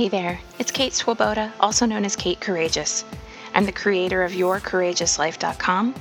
Hey 0.00 0.08
there, 0.08 0.40
it's 0.58 0.70
Kate 0.70 0.94
Swoboda, 0.94 1.52
also 1.60 1.84
known 1.84 2.06
as 2.06 2.16
Kate 2.16 2.40
Courageous. 2.40 3.04
I'm 3.52 3.66
the 3.66 3.72
creator 3.72 4.22
of 4.22 4.32
YourCourageousLife.com, 4.32 5.94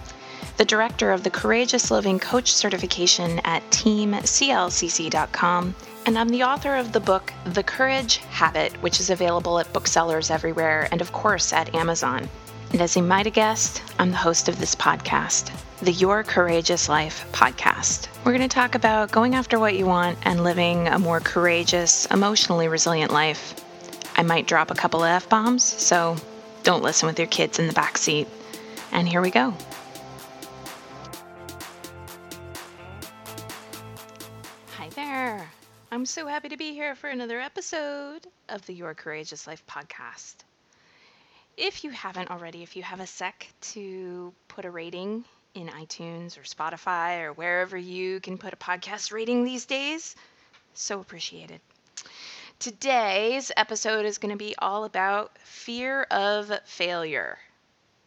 the 0.55 0.64
director 0.64 1.12
of 1.12 1.23
the 1.23 1.29
Courageous 1.29 1.91
Living 1.91 2.18
Coach 2.18 2.54
certification 2.54 3.39
at 3.39 3.62
TeamCLCC.com, 3.71 5.75
and 6.05 6.18
I'm 6.18 6.30
the 6.30 6.43
author 6.43 6.75
of 6.75 6.93
the 6.93 7.02
book 7.02 7.34
The 7.43 7.62
Courage 7.62 8.20
Habit, 8.30 8.71
which 8.82 9.02
is 9.02 9.09
available 9.09 9.59
at 9.59 9.73
booksellers 9.73 10.31
everywhere 10.31 10.88
and, 10.93 11.02
of 11.02 11.11
course, 11.11 11.52
at 11.52 11.75
Amazon. 11.75 12.29
And 12.71 12.81
as 12.81 12.95
you 12.95 13.04
might 13.04 13.25
have 13.25 13.36
guessed, 13.36 13.84
I'm 14.00 14.11
the 14.11 14.18
host 14.18 14.47
of 14.47 14.59
this 14.59 14.75
podcast, 14.75 15.52
the 15.81 15.91
Your 15.91 16.23
Courageous 16.23 16.88
Life 16.88 17.29
podcast. 17.34 18.07
We're 18.23 18.31
going 18.31 18.47
to 18.47 18.55
talk 18.55 18.75
about 18.75 19.11
going 19.11 19.36
after 19.36 19.59
what 19.59 19.75
you 19.75 19.86
want 19.86 20.18
and 20.23 20.45
living 20.45 20.88
a 20.88 20.97
more 20.97 21.20
courageous, 21.20 22.05
emotionally 22.05 22.70
resilient 22.70 23.11
life. 23.11 23.56
I 24.19 24.21
might 24.21 24.47
drop 24.47 24.69
a 24.69 24.75
couple 24.75 25.01
of 25.01 25.09
F 25.09 25.29
bombs, 25.29 25.64
so 25.64 26.18
don't 26.64 26.83
listen 26.83 27.07
with 27.07 27.18
your 27.18 27.29
kids 27.29 27.57
in 27.57 27.68
the 27.68 27.73
back 27.73 27.97
seat. 27.97 28.27
And 28.91 29.07
here 29.07 29.21
we 29.21 29.32
go. 29.32 29.54
Hi 34.75 34.89
there. 34.89 35.50
I'm 35.89 36.05
so 36.05 36.27
happy 36.27 36.50
to 36.50 36.58
be 36.58 36.73
here 36.73 36.95
for 36.95 37.09
another 37.09 37.39
episode 37.39 38.27
of 38.50 38.66
the 38.66 38.73
Your 38.73 38.94
Courageous 38.94 39.47
Life 39.47 39.63
podcast. 39.66 40.36
If 41.55 41.86
you 41.86 41.91
haven't 41.91 42.30
already, 42.30 42.61
if 42.61 42.75
you 42.75 42.83
have 42.83 42.99
a 42.99 43.08
sec 43.08 43.47
to 43.72 44.33
put 44.49 44.66
a 44.66 44.69
rating 44.69 45.23
in 45.55 45.69
iTunes 45.69 46.38
or 46.38 46.41
Spotify 46.41 47.22
or 47.22 47.31
wherever 47.31 47.77
you 47.77 48.19
can 48.19 48.38
put 48.38 48.52
a 48.52 48.58
podcast 48.58 49.13
rating 49.13 49.45
these 49.45 49.66
days, 49.66 50.17
so 50.73 50.99
appreciated. 50.99 51.61
Today's 52.59 53.53
episode 53.55 54.05
is 54.05 54.17
going 54.17 54.33
to 54.33 54.38
be 54.38 54.53
all 54.59 54.83
about 54.83 55.38
fear 55.38 56.03
of 56.11 56.52
failure, 56.66 57.39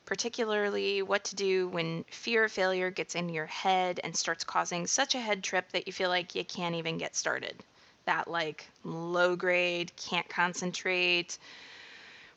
particularly 0.04 1.00
what 1.00 1.24
to 1.24 1.34
do 1.34 1.68
when 1.68 2.04
fear 2.10 2.44
of 2.44 2.52
failure 2.52 2.90
gets 2.90 3.14
in 3.14 3.30
your 3.30 3.46
head 3.46 3.98
and 4.04 4.14
starts 4.14 4.44
causing 4.44 4.86
such 4.86 5.14
a 5.14 5.20
head 5.20 5.42
trip 5.42 5.72
that 5.72 5.86
you 5.86 5.92
feel 5.94 6.10
like 6.10 6.34
you 6.34 6.44
can't 6.44 6.74
even 6.74 6.98
get 6.98 7.16
started. 7.16 7.64
That, 8.04 8.28
like, 8.28 8.68
low 8.84 9.36
grade, 9.36 9.90
can't 9.96 10.28
concentrate. 10.28 11.38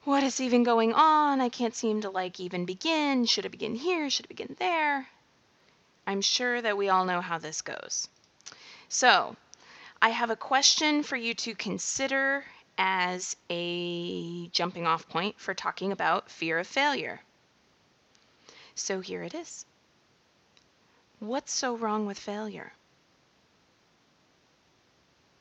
What 0.06 0.24
is 0.24 0.40
even 0.40 0.64
going 0.64 0.94
on? 0.94 1.42
I 1.42 1.50
can't 1.50 1.76
seem 1.76 2.00
to, 2.00 2.10
like, 2.10 2.40
even 2.40 2.64
begin. 2.64 3.26
Should 3.26 3.46
I 3.46 3.50
begin 3.50 3.76
here? 3.76 4.10
Should 4.10 4.28
I 4.28 4.30
begin 4.30 4.56
there? 4.58 5.06
I'm 6.08 6.22
sure 6.22 6.62
that 6.62 6.78
we 6.78 6.88
all 6.88 7.04
know 7.04 7.20
how 7.20 7.40
this 7.40 7.62
goes. 7.62 8.08
So, 8.88 9.36
I 10.06 10.10
have 10.10 10.30
a 10.30 10.36
question 10.36 11.02
for 11.02 11.16
you 11.16 11.34
to 11.34 11.56
consider 11.56 12.46
as 12.78 13.36
a 13.50 14.48
jumping 14.50 14.86
off 14.86 15.10
point 15.10 15.40
for 15.40 15.56
talking 15.56 15.92
about 15.92 16.30
fear 16.30 16.60
of 16.60 16.68
failure. 16.68 17.22
So 18.76 19.00
here 19.00 19.24
it 19.24 19.34
is. 19.34 19.66
What's 21.18 21.52
so 21.52 21.76
wrong 21.76 22.06
with 22.06 22.20
failure? 22.20 22.72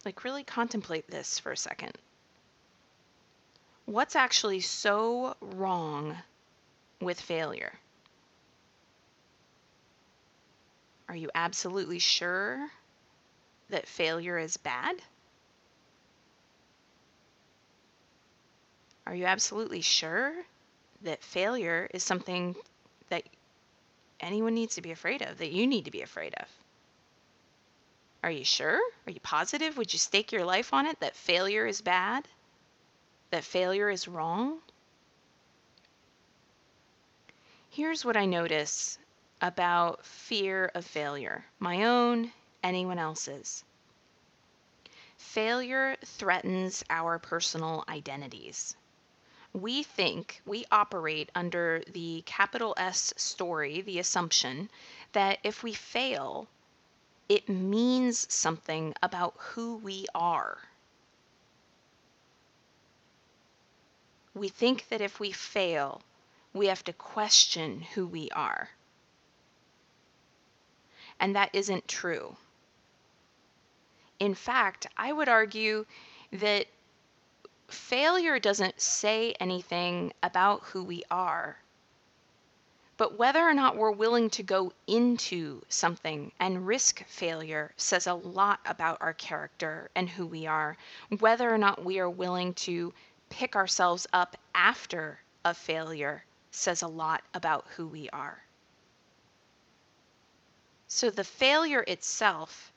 Like, 0.02 0.24
really 0.24 0.44
contemplate 0.44 1.10
this 1.10 1.38
for 1.38 1.52
a 1.52 1.58
second. 1.58 1.98
What's 3.84 4.16
actually 4.16 4.62
so 4.62 5.36
wrong 5.42 6.16
with 7.02 7.20
failure? 7.20 7.74
Are 11.06 11.16
you 11.16 11.30
absolutely 11.34 11.98
sure 11.98 12.70
that 13.70 13.86
failure 13.86 14.38
is 14.38 14.56
bad? 14.56 14.96
Are 19.06 19.14
you 19.14 19.26
absolutely 19.26 19.82
sure 19.82 20.34
that 21.02 21.22
failure 21.22 21.88
is 21.92 22.02
something 22.02 22.56
that 23.10 23.24
anyone 24.20 24.54
needs 24.54 24.74
to 24.76 24.82
be 24.82 24.92
afraid 24.92 25.22
of, 25.22 25.38
that 25.38 25.52
you 25.52 25.66
need 25.66 25.84
to 25.84 25.90
be 25.90 26.02
afraid 26.02 26.34
of? 26.34 26.48
Are 28.22 28.30
you 28.30 28.44
sure? 28.44 28.80
Are 29.06 29.10
you 29.10 29.20
positive? 29.20 29.76
Would 29.76 29.92
you 29.92 29.98
stake 29.98 30.32
your 30.32 30.44
life 30.44 30.72
on 30.72 30.86
it 30.86 30.98
that 31.00 31.14
failure 31.14 31.66
is 31.66 31.82
bad? 31.82 32.26
That 33.30 33.44
failure 33.44 33.90
is 33.90 34.08
wrong? 34.08 34.60
Here's 37.68 38.04
what 38.04 38.16
I 38.16 38.24
notice 38.24 38.98
about 39.42 40.06
fear 40.06 40.70
of 40.74 40.86
failure, 40.86 41.44
my 41.58 41.84
own 41.84 42.32
anyone 42.64 42.98
else's. 42.98 43.62
Failure 45.16 45.96
threatens 46.04 46.82
our 46.90 47.20
personal 47.20 47.84
identities. 47.88 48.74
We 49.52 49.84
think 49.84 50.42
we 50.44 50.64
operate 50.72 51.30
under 51.34 51.82
the 51.92 52.22
capital 52.26 52.74
S 52.76 53.14
story, 53.16 53.80
the 53.82 54.00
assumption 54.00 54.68
that 55.12 55.38
if 55.44 55.62
we 55.62 55.72
fail, 55.74 56.48
it 57.28 57.48
means 57.48 58.32
something 58.32 58.94
about 59.02 59.34
who 59.38 59.76
we 59.76 60.06
are. 60.14 60.58
We 64.34 64.48
think 64.48 64.88
that 64.88 65.00
if 65.00 65.20
we 65.20 65.30
fail, 65.30 66.02
we 66.52 66.66
have 66.66 66.82
to 66.84 66.92
question 66.92 67.82
who 67.94 68.06
we 68.06 68.30
are. 68.30 68.70
And 71.20 71.36
that 71.36 71.50
isn't 71.52 71.86
true. 71.86 72.36
In 74.24 74.34
fact, 74.34 74.86
I 74.96 75.12
would 75.12 75.28
argue 75.28 75.84
that 76.32 76.66
failure 77.68 78.38
doesn't 78.38 78.80
say 78.80 79.34
anything 79.38 80.14
about 80.22 80.62
who 80.62 80.82
we 80.82 81.04
are. 81.10 81.58
But 82.96 83.18
whether 83.18 83.46
or 83.46 83.52
not 83.52 83.76
we're 83.76 83.90
willing 83.90 84.30
to 84.30 84.42
go 84.42 84.72
into 84.86 85.60
something 85.68 86.32
and 86.40 86.66
risk 86.66 87.04
failure 87.04 87.74
says 87.76 88.06
a 88.06 88.14
lot 88.14 88.60
about 88.64 88.96
our 89.02 89.12
character 89.12 89.90
and 89.94 90.08
who 90.08 90.26
we 90.26 90.46
are. 90.46 90.78
Whether 91.18 91.52
or 91.52 91.58
not 91.58 91.84
we 91.84 91.98
are 91.98 92.08
willing 92.08 92.54
to 92.54 92.94
pick 93.28 93.54
ourselves 93.54 94.06
up 94.14 94.38
after 94.54 95.20
a 95.44 95.52
failure 95.52 96.24
says 96.50 96.80
a 96.80 96.88
lot 96.88 97.24
about 97.34 97.66
who 97.76 97.86
we 97.86 98.08
are. 98.08 98.42
So 100.88 101.10
the 101.10 101.24
failure 101.24 101.84
itself 101.86 102.72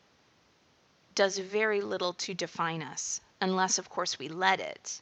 does 1.18 1.40
very 1.40 1.82
little 1.82 2.14
to 2.14 2.36
define 2.36 2.84
us, 2.84 3.20
unless, 3.42 3.80
of 3.80 3.90
course, 3.90 4.20
we 4.20 4.30
let 4.30 4.60
it. 4.60 5.02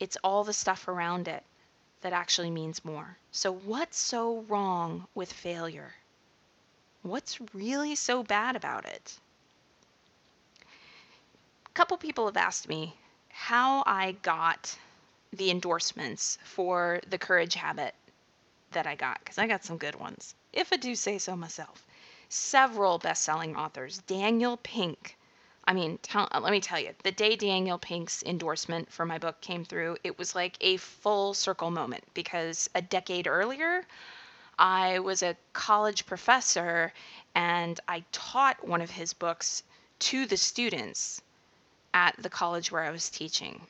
It's 0.00 0.16
all 0.24 0.44
the 0.44 0.54
stuff 0.54 0.88
around 0.88 1.28
it 1.28 1.44
that 2.00 2.14
actually 2.14 2.50
means 2.50 2.86
more. 2.86 3.18
So, 3.32 3.52
what's 3.52 3.98
so 3.98 4.40
wrong 4.48 5.06
with 5.14 5.30
failure? 5.30 5.94
What's 7.02 7.38
really 7.52 7.96
so 7.96 8.22
bad 8.22 8.56
about 8.56 8.86
it? 8.86 9.18
A 11.66 11.72
couple 11.74 11.98
people 11.98 12.24
have 12.24 12.38
asked 12.38 12.66
me 12.66 12.94
how 13.28 13.82
I 13.86 14.12
got 14.22 14.74
the 15.34 15.50
endorsements 15.50 16.38
for 16.44 17.00
the 17.10 17.18
courage 17.18 17.56
habit 17.56 17.94
that 18.70 18.86
I 18.86 18.94
got, 18.94 19.18
because 19.18 19.36
I 19.36 19.46
got 19.46 19.64
some 19.66 19.76
good 19.76 19.96
ones, 19.96 20.34
if 20.54 20.72
I 20.72 20.76
do 20.76 20.94
say 20.94 21.18
so 21.18 21.36
myself 21.36 21.84
several 22.28 22.98
best-selling 22.98 23.56
authors. 23.56 23.98
Daniel 24.06 24.56
Pink. 24.58 25.16
I 25.64 25.72
mean, 25.72 25.98
tell, 26.02 26.28
uh, 26.32 26.40
let 26.40 26.52
me 26.52 26.60
tell 26.60 26.78
you, 26.78 26.90
the 27.02 27.10
day 27.10 27.34
Daniel 27.36 27.78
Pink's 27.78 28.22
endorsement 28.22 28.92
for 28.92 29.04
my 29.04 29.18
book 29.18 29.40
came 29.40 29.64
through, 29.64 29.96
it 30.04 30.18
was 30.18 30.34
like 30.34 30.56
a 30.60 30.76
full 30.76 31.34
circle 31.34 31.70
moment 31.70 32.04
because 32.14 32.70
a 32.74 32.82
decade 32.82 33.26
earlier, 33.26 33.84
I 34.58 35.00
was 35.00 35.22
a 35.22 35.36
college 35.52 36.06
professor 36.06 36.92
and 37.34 37.78
I 37.88 38.04
taught 38.12 38.66
one 38.66 38.80
of 38.80 38.90
his 38.90 39.12
books 39.12 39.62
to 39.98 40.26
the 40.26 40.36
students 40.36 41.20
at 41.92 42.14
the 42.22 42.30
college 42.30 42.70
where 42.70 42.82
I 42.82 42.90
was 42.90 43.10
teaching. 43.10 43.66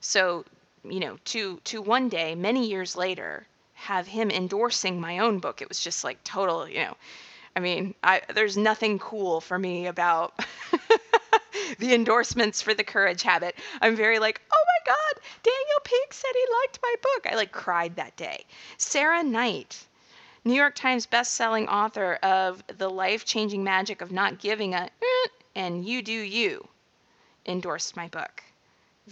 So, 0.00 0.44
you 0.84 1.00
know, 1.00 1.18
to 1.26 1.60
to 1.64 1.82
one 1.82 2.08
day, 2.08 2.34
many 2.34 2.66
years 2.66 2.96
later, 2.96 3.46
have 3.74 4.06
him 4.06 4.30
endorsing 4.30 5.00
my 5.00 5.18
own 5.18 5.38
book, 5.38 5.60
it 5.60 5.68
was 5.68 5.80
just 5.80 6.04
like 6.04 6.22
total, 6.24 6.68
you 6.68 6.80
know, 6.84 6.96
I 7.54 7.60
mean, 7.60 7.94
I, 8.02 8.22
there's 8.34 8.56
nothing 8.56 8.98
cool 8.98 9.40
for 9.40 9.58
me 9.58 9.86
about 9.86 10.34
the 11.78 11.94
endorsements 11.94 12.62
for 12.62 12.72
the 12.72 12.84
courage 12.84 13.22
habit. 13.22 13.56
I'm 13.80 13.94
very 13.94 14.18
like, 14.18 14.40
oh 14.52 14.64
my 14.66 14.94
God, 14.94 15.22
Daniel 15.42 15.80
Pink 15.84 16.12
said 16.14 16.30
he 16.32 16.46
liked 16.62 16.78
my 16.82 16.94
book. 17.02 17.32
I 17.32 17.36
like 17.36 17.52
cried 17.52 17.96
that 17.96 18.16
day. 18.16 18.46
Sarah 18.78 19.22
Knight, 19.22 19.86
New 20.44 20.54
York 20.54 20.74
Times 20.74 21.06
best-selling 21.06 21.68
author 21.68 22.14
of 22.22 22.62
The 22.78 22.88
Life-Changing 22.88 23.62
Magic 23.62 24.00
of 24.00 24.10
Not 24.10 24.38
Giving 24.38 24.74
a 24.74 24.88
mm, 25.02 25.26
and 25.54 25.86
You 25.86 26.02
Do 26.02 26.12
You, 26.12 26.66
endorsed 27.46 27.96
my 27.96 28.08
book 28.08 28.42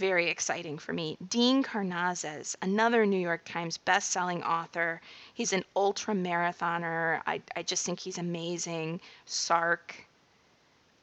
very 0.01 0.29
exciting 0.31 0.79
for 0.79 0.95
me. 0.95 1.19
Dean 1.29 1.63
Karnazes, 1.63 2.57
another 2.63 3.05
New 3.05 3.21
York 3.21 3.43
Times 3.45 3.77
best-selling 3.77 4.43
author. 4.43 5.01
He's 5.35 5.53
an 5.53 5.65
ultra 5.77 6.15
marathoner. 6.15 7.21
I, 7.27 7.43
I 7.55 7.63
just 7.63 7.85
think 7.85 8.01
he's 8.01 8.17
amazing. 8.19 9.01
Sark. 9.27 9.95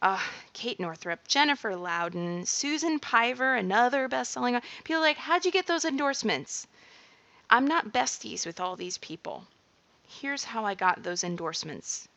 Uh, 0.02 0.20
Kate 0.54 0.80
Northrup, 0.80 1.28
Jennifer 1.28 1.76
Louden, 1.76 2.46
Susan 2.46 3.00
Piver, 3.00 3.56
another 3.56 4.08
best-selling. 4.08 4.60
People 4.84 5.02
like, 5.02 5.18
how'd 5.18 5.46
you 5.46 5.52
get 5.52 5.68
those 5.68 5.86
endorsements? 5.86 6.68
I'm 7.50 7.68
not 7.68 7.94
besties 7.94 8.46
with 8.46 8.60
all 8.60 8.76
these 8.76 8.98
people. 8.98 9.44
Here's 10.08 10.44
how 10.44 10.66
I 10.66 10.74
got 10.76 11.04
those 11.04 11.24
endorsements. 11.24 12.08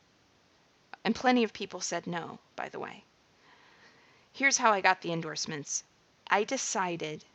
And 1.03 1.15
plenty 1.15 1.43
of 1.43 1.53
people 1.53 1.79
said 1.79 2.05
no, 2.05 2.39
by 2.55 2.69
the 2.69 2.79
way. 2.79 3.03
Here's 4.33 4.57
how 4.57 4.71
I 4.71 4.81
got 4.81 5.01
the 5.01 5.11
endorsements. 5.11 5.83
I 6.31 6.43
decided 6.45 7.25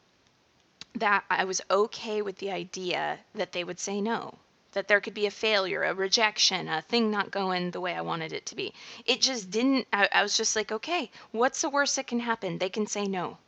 that 0.94 1.24
I 1.30 1.44
was 1.44 1.60
okay 1.70 2.22
with 2.22 2.38
the 2.38 2.50
idea 2.50 3.20
that 3.34 3.52
they 3.52 3.62
would 3.62 3.78
say 3.78 4.00
no 4.00 4.38
that 4.76 4.88
there 4.88 5.00
could 5.00 5.14
be 5.14 5.24
a 5.24 5.30
failure, 5.30 5.84
a 5.84 5.94
rejection, 5.94 6.68
a 6.68 6.82
thing 6.82 7.10
not 7.10 7.30
going 7.30 7.70
the 7.70 7.80
way 7.80 7.94
I 7.94 8.02
wanted 8.02 8.30
it 8.34 8.44
to 8.44 8.54
be. 8.54 8.74
It 9.06 9.22
just 9.22 9.50
didn't, 9.50 9.86
I, 9.90 10.06
I 10.12 10.22
was 10.22 10.36
just 10.36 10.54
like, 10.54 10.70
okay, 10.70 11.10
what's 11.32 11.62
the 11.62 11.70
worst 11.70 11.96
that 11.96 12.06
can 12.06 12.20
happen? 12.20 12.58
They 12.58 12.68
can 12.68 12.86
say 12.86 13.06
no. 13.06 13.38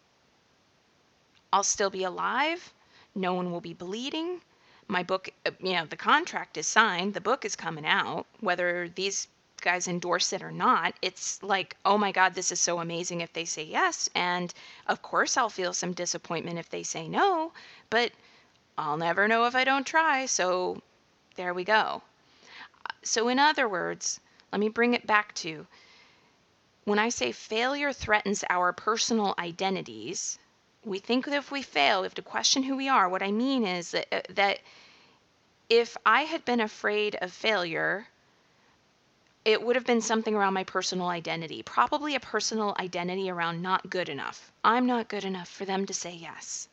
I'll 1.52 1.64
still 1.64 1.90
be 1.90 2.04
alive. 2.04 2.72
No 3.14 3.34
one 3.34 3.52
will 3.52 3.60
be 3.60 3.74
bleeding. 3.74 4.40
My 4.86 5.02
book, 5.02 5.28
uh, 5.44 5.50
you 5.60 5.74
know, 5.74 5.84
the 5.84 5.98
contract 5.98 6.56
is 6.56 6.66
signed, 6.66 7.12
the 7.12 7.20
book 7.20 7.44
is 7.44 7.54
coming 7.54 7.84
out. 7.84 8.26
Whether 8.40 8.88
these 8.88 9.28
guys 9.60 9.88
endorse 9.88 10.32
it 10.32 10.42
or 10.42 10.50
not, 10.50 10.94
it's 11.02 11.42
like, 11.42 11.76
oh 11.84 11.98
my 11.98 12.12
God, 12.12 12.34
this 12.34 12.52
is 12.52 12.60
so 12.60 12.80
amazing 12.80 13.20
if 13.20 13.32
they 13.32 13.44
say 13.44 13.64
yes. 13.64 14.08
And 14.14 14.52
of 14.86 15.02
course, 15.02 15.36
I'll 15.36 15.50
feel 15.50 15.72
some 15.72 15.92
disappointment 15.92 16.58
if 16.58 16.68
they 16.70 16.82
say 16.82 17.08
no, 17.08 17.52
but 17.90 18.12
I'll 18.76 18.96
never 18.96 19.28
know 19.28 19.46
if 19.46 19.54
I 19.54 19.64
don't 19.64 19.86
try. 19.86 20.26
So 20.26 20.82
there 21.36 21.54
we 21.54 21.64
go. 21.64 22.02
So, 23.02 23.28
in 23.28 23.38
other 23.38 23.68
words, 23.68 24.20
let 24.52 24.60
me 24.60 24.68
bring 24.68 24.94
it 24.94 25.06
back 25.06 25.34
to 25.36 25.66
when 26.84 26.98
I 26.98 27.10
say 27.10 27.32
failure 27.32 27.92
threatens 27.92 28.44
our 28.48 28.72
personal 28.72 29.34
identities, 29.38 30.38
we 30.84 30.98
think 30.98 31.26
that 31.26 31.36
if 31.36 31.50
we 31.50 31.60
fail, 31.60 32.00
we 32.00 32.06
have 32.06 32.14
to 32.14 32.22
question 32.22 32.62
who 32.62 32.76
we 32.76 32.88
are. 32.88 33.08
What 33.08 33.22
I 33.22 33.30
mean 33.30 33.66
is 33.66 33.90
that, 33.90 34.06
uh, 34.10 34.20
that 34.30 34.60
if 35.68 35.96
I 36.06 36.22
had 36.22 36.46
been 36.46 36.60
afraid 36.60 37.14
of 37.16 37.30
failure, 37.30 38.08
it 39.48 39.62
would 39.62 39.74
have 39.74 39.86
been 39.86 40.00
something 40.00 40.34
around 40.34 40.54
my 40.54 40.64
personal 40.64 41.08
identity, 41.08 41.62
probably 41.62 42.14
a 42.14 42.20
personal 42.20 42.76
identity 42.78 43.28
around 43.30 43.62
not 43.62 43.90
good 43.90 44.08
enough. 44.08 44.52
I'm 44.62 44.86
not 44.86 45.08
good 45.08 45.24
enough 45.24 45.48
for 45.48 45.64
them 45.64 45.86
to 45.86 45.94
say 45.94 46.14
yes. 46.14 46.68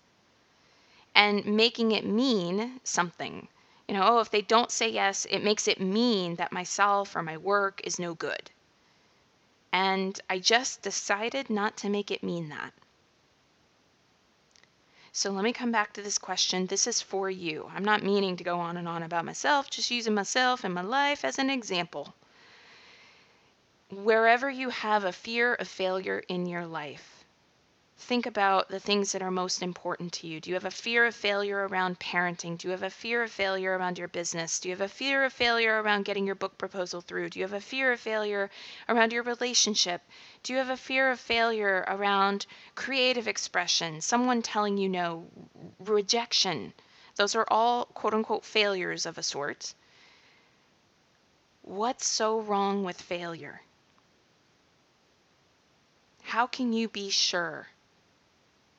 And 1.15 1.45
making 1.45 1.91
it 1.91 2.05
mean 2.05 2.79
something 2.83 3.47
you 3.87 3.93
know, 3.93 4.03
oh, 4.03 4.19
if 4.19 4.31
they 4.31 4.41
don't 4.41 4.71
say 4.71 4.89
yes, 4.89 5.25
it 5.29 5.43
makes 5.43 5.67
it 5.67 5.79
mean 5.79 6.35
that 6.35 6.51
myself 6.51 7.15
or 7.15 7.21
my 7.21 7.37
work 7.37 7.81
is 7.83 7.99
no 7.99 8.15
good. 8.15 8.49
And 9.71 10.19
I 10.27 10.39
just 10.39 10.81
decided 10.81 11.51
not 11.51 11.77
to 11.77 11.89
make 11.89 12.09
it 12.09 12.23
mean 12.23 12.49
that. 12.49 12.73
So 15.11 15.29
let 15.29 15.43
me 15.43 15.53
come 15.53 15.71
back 15.71 15.93
to 15.93 16.01
this 16.01 16.17
question. 16.17 16.65
This 16.65 16.87
is 16.87 16.99
for 16.99 17.29
you. 17.29 17.69
I'm 17.73 17.85
not 17.85 18.01
meaning 18.01 18.37
to 18.37 18.43
go 18.43 18.59
on 18.59 18.75
and 18.75 18.87
on 18.87 19.03
about 19.03 19.23
myself, 19.23 19.69
just 19.69 19.91
using 19.91 20.15
myself 20.15 20.63
and 20.63 20.73
my 20.73 20.81
life 20.81 21.23
as 21.23 21.37
an 21.37 21.51
example. 21.51 22.15
Wherever 23.91 24.49
you 24.49 24.71
have 24.71 25.03
a 25.03 25.11
fear 25.11 25.53
of 25.53 25.67
failure 25.67 26.23
in 26.27 26.47
your 26.47 26.65
life, 26.65 27.23
think 27.97 28.25
about 28.25 28.67
the 28.67 28.79
things 28.79 29.11
that 29.11 29.21
are 29.21 29.29
most 29.29 29.61
important 29.61 30.11
to 30.13 30.27
you. 30.27 30.39
Do 30.39 30.49
you 30.49 30.55
have 30.55 30.65
a 30.65 30.71
fear 30.71 31.05
of 31.05 31.15
failure 31.15 31.67
around 31.67 31.99
parenting? 31.99 32.57
Do 32.57 32.67
you 32.67 32.71
have 32.71 32.81
a 32.81 32.89
fear 32.89 33.23
of 33.23 33.31
failure 33.31 33.77
around 33.77 33.99
your 33.99 34.07
business? 34.07 34.59
Do 34.59 34.69
you 34.69 34.75
have 34.75 34.81
a 34.81 34.89
fear 34.89 35.23
of 35.23 35.33
failure 35.33 35.81
around 35.81 36.05
getting 36.05 36.25
your 36.25 36.35
book 36.35 36.57
proposal 36.57 36.99
through? 37.01 37.29
Do 37.29 37.39
you 37.39 37.45
have 37.45 37.53
a 37.53 37.61
fear 37.61 37.91
of 37.91 37.99
failure 37.99 38.49
around 38.89 39.13
your 39.13 39.21
relationship? 39.21 40.01
Do 40.41 40.53
you 40.53 40.59
have 40.59 40.71
a 40.71 40.77
fear 40.77 41.11
of 41.11 41.19
failure 41.19 41.85
around 41.87 42.47
creative 42.73 43.27
expression? 43.27 44.01
Someone 44.01 44.41
telling 44.41 44.77
you 44.77 44.89
no, 44.89 45.27
rejection? 45.79 46.73
Those 47.15 47.35
are 47.35 47.47
all 47.49 47.85
quote 47.85 48.15
unquote 48.15 48.45
failures 48.45 49.05
of 49.05 49.19
a 49.19 49.23
sort. 49.23 49.75
What's 51.61 52.07
so 52.07 52.39
wrong 52.41 52.83
with 52.83 52.99
failure? 52.99 53.61
How 56.35 56.47
can 56.47 56.73
you 56.73 56.89
be 56.89 57.11
sure 57.11 57.69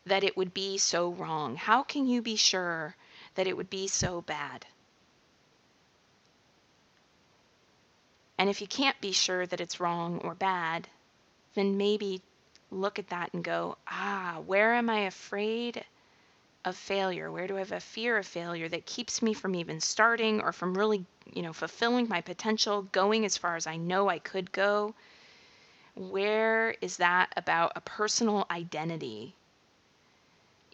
that 0.05 0.23
it 0.23 0.37
would 0.37 0.53
be 0.53 0.77
so 0.77 1.09
wrong? 1.09 1.57
How 1.57 1.83
can 1.83 2.07
you 2.07 2.21
be 2.21 2.37
sure 2.37 2.95
that 3.35 3.47
it 3.47 3.57
would 3.57 3.71
be 3.71 3.89
so 3.89 4.21
bad? 4.21 4.67
And 8.37 8.51
if 8.51 8.61
you 8.61 8.67
can't 8.67 9.01
be 9.01 9.13
sure 9.13 9.47
that 9.47 9.63
it's 9.63 9.81
wrong 9.81 10.19
or 10.19 10.35
bad, 10.35 10.87
then 11.55 11.79
maybe 11.79 12.21
look 12.71 12.99
at 12.99 13.09
that 13.09 13.33
and 13.33 13.43
go, 13.43 13.79
ah, 13.89 14.43
where 14.45 14.75
am 14.75 14.91
I 14.91 15.07
afraid 15.07 15.83
of 16.67 16.77
failure? 16.77 17.33
Where 17.33 17.47
do 17.47 17.57
I 17.57 17.61
have 17.61 17.73
a 17.73 17.81
fear 17.81 18.19
of 18.19 18.27
failure 18.27 18.69
that 18.69 18.85
keeps 18.85 19.23
me 19.23 19.33
from 19.33 19.55
even 19.55 19.81
starting 19.81 20.43
or 20.43 20.53
from 20.53 20.77
really, 20.77 21.07
you 21.33 21.41
know, 21.41 21.55
fulfilling 21.55 22.07
my 22.07 22.21
potential, 22.21 22.83
going 22.83 23.25
as 23.25 23.39
far 23.39 23.57
as 23.57 23.67
I 23.67 23.79
know 23.79 24.11
I 24.11 24.19
could 24.19 24.53
go? 24.53 24.95
Where 25.97 26.77
is 26.83 26.99
that 26.99 27.33
about 27.37 27.73
a 27.75 27.81
personal 27.81 28.47
identity 28.51 29.35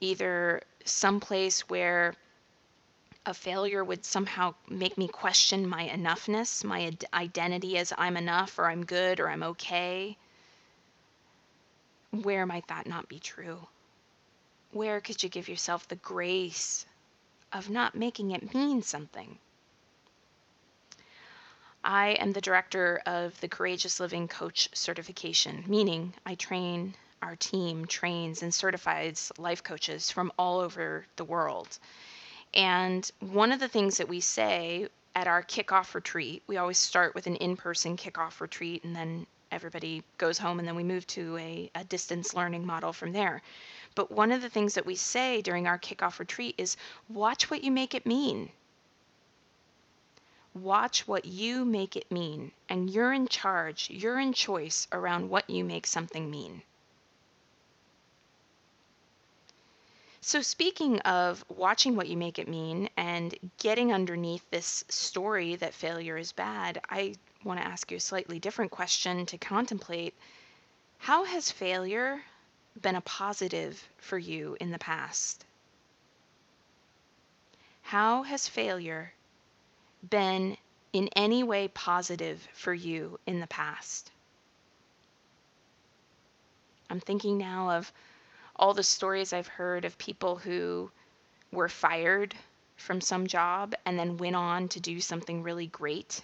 either 0.01 0.61
someplace 0.85 1.61
where 1.69 2.15
a 3.25 3.33
failure 3.33 3.85
would 3.85 4.05
somehow 4.05 4.53
make 4.69 4.99
me 4.99 5.07
question 5.07 5.69
my 5.69 5.89
enoughness, 5.89 6.65
my 6.65 6.91
identity 7.15 7.79
as 7.79 7.93
I'm 7.97 8.17
enough 8.17 8.59
or 8.59 8.67
I'm 8.67 8.85
good 8.85 9.21
or 9.21 9.29
I'm 9.29 9.45
okay. 9.45 10.17
Where 12.11 12.45
might 12.45 12.67
that 12.67 12.89
not 12.89 13.09
be 13.09 13.21
true? 13.21 13.69
Where 14.73 15.01
could 15.01 15.23
you 15.23 15.29
give 15.29 15.49
yourself 15.49 15.87
the 15.87 15.97
grace 15.97 16.85
of 17.53 17.71
not 17.71 17.95
making 17.95 18.33
it 18.33 18.53
mean 18.55 18.83
something? 18.83 19.39
I 21.85 22.11
am 22.11 22.33
the 22.33 22.41
director 22.41 23.03
of 23.07 23.41
the 23.41 23.49
Courageous 23.49 23.99
Living 23.99 24.29
Coach 24.29 24.69
certification, 24.73 25.65
meaning 25.67 26.15
I 26.25 26.37
train 26.37 26.95
our 27.21 27.35
team 27.35 27.87
trains 27.87 28.43
and 28.43 28.55
certifies 28.55 29.33
life 29.37 29.65
coaches 29.65 30.11
from 30.11 30.33
all 30.39 30.61
over 30.61 31.07
the 31.17 31.25
world. 31.25 31.79
And 32.55 33.11
one 33.19 33.51
of 33.51 33.59
the 33.59 33.69
things 33.69 33.97
that 33.97 34.09
we 34.09 34.21
say 34.21 34.89
at 35.17 35.27
our 35.27 35.43
kickoff 35.43 35.95
retreat, 35.95 36.45
we 36.47 36.57
always 36.57 36.79
start 36.79 37.15
with 37.17 37.27
an 37.27 37.37
in 37.37 37.57
person 37.57 37.97
kickoff 37.97 38.41
retreat 38.41 38.85
and 38.85 38.95
then 38.95 39.27
everybody 39.51 40.03
goes 40.19 40.39
home 40.39 40.61
and 40.61 40.69
then 40.69 40.77
we 40.77 40.85
move 40.85 41.07
to 41.09 41.37
a, 41.37 41.71
a, 41.75 41.85
distance 41.85 42.33
learning 42.33 42.65
model 42.65 42.93
from 42.93 43.13
there. 43.13 43.43
But 43.95 44.11
one 44.11 44.33
of 44.33 44.41
the 44.41 44.49
things 44.49 44.75
that 44.75 44.87
we 44.87 44.95
say 44.97 45.43
during 45.43 45.67
our 45.67 45.79
kickoff 45.79 46.19
retreat 46.19 46.55
is 46.59 46.77
watch 47.09 47.51
what 47.51 47.63
you 47.65 47.71
make 47.71 47.95
it 47.95 48.07
mean. 48.07 48.51
Watch 50.55 51.09
what 51.09 51.25
you 51.25 51.65
make 51.65 51.97
it 51.97 52.11
mean. 52.11 52.53
And 52.69 52.91
you're 52.91 53.13
in 53.13 53.29
charge, 53.29 53.89
you're 53.91 54.21
in 54.21 54.33
choice 54.33 54.87
around 54.93 55.31
what 55.31 55.49
you 55.49 55.65
make 55.65 55.87
something 55.87 56.31
mean. 56.31 56.63
So, 60.25 60.41
speaking 60.41 61.01
of 61.01 61.45
watching 61.49 61.97
what 61.97 62.07
you 62.07 62.17
make 62.17 62.39
it 62.39 62.47
mean 62.47 62.89
and 62.97 63.35
getting 63.59 63.93
underneath 63.93 64.49
this 64.51 64.85
story 64.89 65.57
that 65.57 65.75
failure 65.75 66.17
is 66.17 66.31
bad, 66.31 66.81
I 66.89 67.17
want 67.43 67.59
to 67.59 67.67
ask 67.67 67.91
you 67.91 67.97
a 67.97 68.01
slightly 68.01 68.39
different 68.39 68.71
question 68.71 69.27
to 69.27 69.37
contemplate. 69.37 70.15
How 70.99 71.25
has 71.25 71.51
failure 71.51 72.23
been 72.81 72.95
a 72.95 73.01
positive 73.01 73.89
for 73.99 74.17
you 74.17 74.57
in 74.61 74.71
the 74.71 74.79
past? 74.79 75.45
How 77.83 78.23
has 78.23 78.47
failure 78.47 79.13
been 80.09 80.57
in 80.93 81.09
any 81.17 81.43
way 81.43 81.69
positive 81.69 82.47
for 82.53 82.75
you 82.75 83.19
in 83.27 83.41
the 83.41 83.47
past? 83.47 84.11
I'm 86.91 87.01
thinking 87.01 87.39
now 87.39 87.71
of 87.71 87.93
all 88.57 88.75
the 88.75 88.83
stories 88.83 89.33
I've 89.33 89.47
heard 89.47 89.85
of 89.85 89.97
people 89.97 90.37
who 90.37 90.91
were 91.51 91.69
fired 91.69 92.35
from 92.77 93.01
some 93.01 93.27
job 93.27 93.75
and 93.87 93.99
then 93.99 94.19
went 94.19 94.37
on 94.37 94.69
to 94.69 94.81
do 94.81 95.01
something 95.01 95.43
really 95.43 95.67
great. 95.69 96.21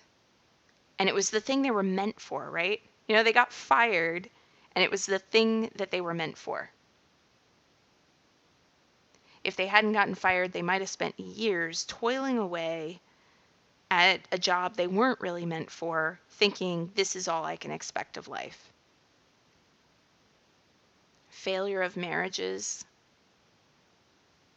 And 0.98 1.08
it 1.08 1.14
was 1.14 1.30
the 1.30 1.40
thing 1.40 1.62
they 1.62 1.70
were 1.70 1.82
meant 1.82 2.20
for, 2.20 2.50
right? 2.50 2.82
You 3.06 3.16
know, 3.16 3.22
they 3.22 3.32
got 3.32 3.52
fired 3.52 4.28
and 4.74 4.84
it 4.84 4.90
was 4.90 5.06
the 5.06 5.18
thing 5.18 5.70
that 5.76 5.90
they 5.90 6.00
were 6.00 6.14
meant 6.14 6.36
for. 6.36 6.70
If 9.44 9.56
they 9.56 9.66
hadn't 9.66 9.92
gotten 9.92 10.14
fired, 10.14 10.52
they 10.52 10.62
might 10.62 10.82
have 10.82 10.90
spent 10.90 11.18
years 11.18 11.84
toiling 11.88 12.38
away 12.38 13.00
at 13.90 14.20
a 14.32 14.38
job 14.38 14.76
they 14.76 14.86
weren't 14.86 15.20
really 15.20 15.46
meant 15.46 15.70
for, 15.70 16.20
thinking, 16.30 16.92
this 16.94 17.16
is 17.16 17.28
all 17.28 17.44
I 17.44 17.56
can 17.56 17.70
expect 17.70 18.16
of 18.16 18.28
life 18.28 18.72
failure 21.30 21.82
of 21.82 21.96
marriages, 21.96 22.84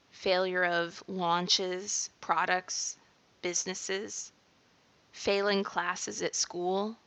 failure 0.09 0.65
of 0.65 1.03
launches, 1.07 2.09
products, 2.19 2.97
businesses, 3.41 4.31
failing 5.11 5.63
classes 5.63 6.21
at 6.21 6.35
school, 6.35 6.97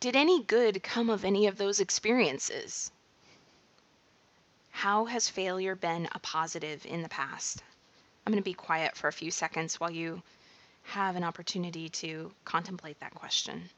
did 0.00 0.16
any 0.16 0.42
good 0.42 0.82
come 0.82 1.08
of 1.08 1.24
any 1.24 1.46
of 1.46 1.56
those 1.56 1.78
experiences? 1.78 2.90
How 4.70 5.04
has 5.04 5.28
failure 5.28 5.76
been 5.76 6.08
a 6.12 6.18
positive 6.18 6.84
in 6.84 7.02
the 7.02 7.08
past? 7.08 7.62
I'm 8.26 8.32
going 8.32 8.42
to 8.42 8.48
be 8.48 8.54
quiet 8.54 8.96
for 8.96 9.08
a 9.08 9.12
few 9.12 9.30
seconds 9.30 9.80
while 9.80 9.90
you 9.90 10.22
have 10.84 11.16
an 11.16 11.24
opportunity 11.24 11.88
to 11.88 12.32
contemplate 12.44 13.00
that 13.00 13.14
question. 13.14 13.68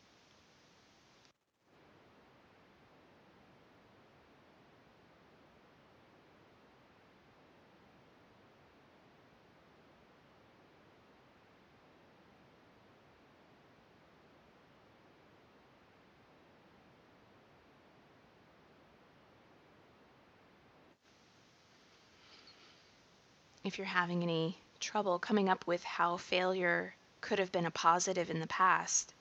If 23.65 23.79
you're 23.79 23.87
having 23.87 24.23
any 24.23 24.59
trouble 24.79 25.19
coming 25.19 25.49
up 25.49 25.67
with 25.67 25.83
how 25.83 26.19
failure 26.19 26.95
could 27.21 27.39
have 27.39 27.51
been 27.51 27.67
a 27.67 27.71
positive 27.71 28.31
in 28.31 28.39
the 28.39 28.47
past, 28.47 29.15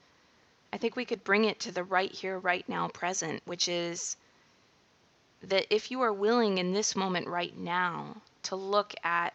I 0.73 0.77
think 0.77 0.95
we 0.95 1.05
could 1.05 1.23
bring 1.23 1.45
it 1.45 1.59
to 1.61 1.71
the 1.71 1.83
right 1.83 2.11
here, 2.11 2.37
right 2.37 2.67
now, 2.67 2.87
present, 2.89 3.41
which 3.45 3.67
is 3.67 4.17
that 5.43 5.65
if 5.69 5.91
you 5.91 6.01
are 6.01 6.11
willing 6.11 6.57
in 6.57 6.73
this 6.73 6.95
moment 6.95 7.27
right 7.27 7.55
now 7.57 8.17
to 8.43 8.55
look 8.55 8.93
at 9.03 9.33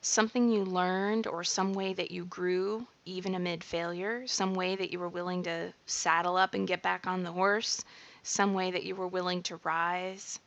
something 0.00 0.50
you 0.50 0.64
learned 0.64 1.26
or 1.26 1.44
some 1.44 1.74
way 1.74 1.92
that 1.92 2.10
you 2.10 2.24
grew 2.24 2.86
even 3.04 3.34
amid 3.34 3.64
failure, 3.64 4.26
some 4.26 4.54
way 4.54 4.76
that 4.76 4.92
you 4.92 4.98
were 4.98 5.08
willing 5.08 5.42
to 5.42 5.72
saddle 5.86 6.36
up 6.36 6.54
and 6.54 6.68
get 6.68 6.82
back 6.82 7.06
on 7.06 7.22
the 7.22 7.32
horse, 7.32 7.84
some 8.22 8.54
way 8.54 8.70
that 8.70 8.84
you 8.84 8.94
were 8.94 9.08
willing 9.08 9.42
to 9.42 9.60
rise. 9.64 10.38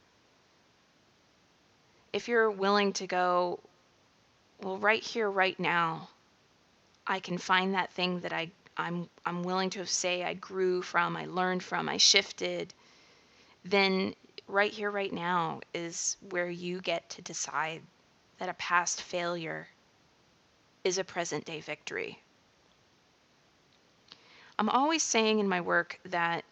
If 2.14 2.28
you're 2.28 2.52
willing 2.52 2.94
to 2.94 3.08
go, 3.08 3.60
well, 4.62 4.78
right 4.78 5.04
here, 5.04 5.30
right 5.30 5.60
now, 5.60 6.10
I 7.08 7.20
can 7.20 7.38
find 7.38 7.74
that 7.74 7.92
thing 7.92 8.20
that 8.22 8.34
I, 8.34 8.52
I'm, 8.78 9.10
I'm 9.26 9.44
willing 9.44 9.72
to 9.72 9.86
say 9.86 10.24
I 10.24 10.36
grew 10.36 10.82
from, 10.82 11.18
I 11.18 11.26
learned 11.26 11.64
from, 11.64 11.90
I 11.90 11.98
shifted, 11.98 12.74
then 13.66 14.14
right 14.48 14.72
here, 14.72 14.92
right 14.92 15.12
now 15.12 15.62
is 15.74 16.18
where 16.30 16.50
you 16.50 16.82
get 16.82 17.10
to 17.12 17.22
decide 17.22 17.82
that 18.38 18.50
a 18.50 18.54
past 18.56 19.02
failure 19.02 19.68
is 20.84 20.98
a 20.98 21.04
present 21.04 21.46
day 21.46 21.62
victory. 21.62 22.20
I'm 24.60 24.70
always 24.70 25.02
saying 25.02 25.40
in 25.40 25.50
my 25.50 25.62
work 25.62 26.00
that 26.06 26.44